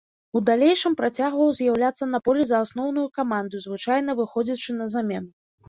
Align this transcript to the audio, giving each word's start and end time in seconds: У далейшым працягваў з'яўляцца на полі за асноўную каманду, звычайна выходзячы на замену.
У 0.37 0.41
далейшым 0.49 0.95
працягваў 1.01 1.49
з'яўляцца 1.59 2.09
на 2.15 2.21
полі 2.29 2.43
за 2.53 2.63
асноўную 2.69 3.05
каманду, 3.21 3.63
звычайна 3.69 4.19
выходзячы 4.25 4.79
на 4.83 4.93
замену. 4.99 5.29